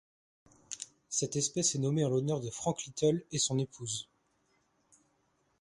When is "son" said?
3.37-3.59